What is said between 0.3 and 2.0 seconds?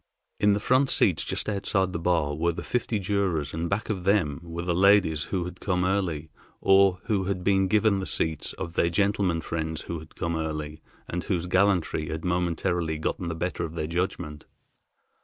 In the front seats just outside the